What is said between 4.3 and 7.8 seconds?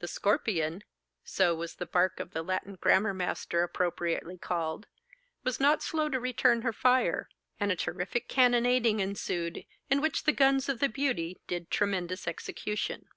called) was not slow to return her fire; and a